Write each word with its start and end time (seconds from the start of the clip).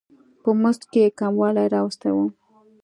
په 0.43 0.49
مزد 0.61 0.83
کې 0.91 0.99
یې 1.05 1.15
کموالی 1.19 1.65
راوستی 1.73 2.11
و. 2.13 2.17